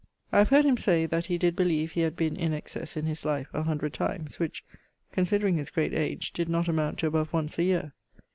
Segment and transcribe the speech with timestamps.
[0.33, 3.05] I have heard him say that he did beleeve he had been in excesse in
[3.05, 4.63] his life, a hundred times; which,
[5.11, 7.93] considering his great age, did not amount to above once a yeare.